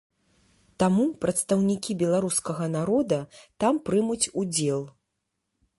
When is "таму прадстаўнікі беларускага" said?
0.83-2.65